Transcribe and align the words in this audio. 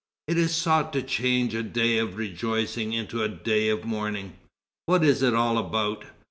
It 0.27 0.35
is 0.39 0.55
sought 0.55 0.91
to 0.93 1.03
change 1.03 1.53
a 1.53 1.61
day 1.61 1.99
of 1.99 2.17
rejoicing 2.17 2.91
into 2.91 3.21
a 3.21 3.29
day 3.29 3.69
of 3.69 3.85
mourning.... 3.85 4.33
What 4.87 5.03
is 5.03 5.21
it 5.21 5.35
all 5.35 5.59
about? 5.59 6.05